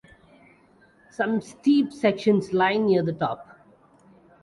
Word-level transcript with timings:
Some 1.11 1.41
steep 1.41 1.93
sections 1.93 2.53
lie 2.53 2.73
near 2.77 3.03
the 3.03 3.13
top. 3.13 3.59